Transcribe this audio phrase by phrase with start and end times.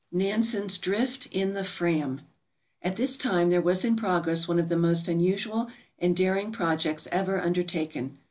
[0.11, 2.21] Nansen's Drift in the "Fram"
[2.81, 7.07] At this time there was in progress one of the most unusual and daring projects
[7.11, 8.17] ever undertaken.